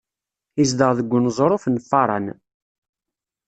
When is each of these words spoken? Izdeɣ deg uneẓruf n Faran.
Izdeɣ 0.61 0.91
deg 0.97 1.13
uneẓruf 1.15 1.65
n 1.67 1.75
Faran. 1.89 2.27